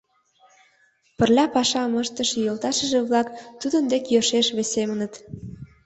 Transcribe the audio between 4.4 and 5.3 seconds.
весемыныт.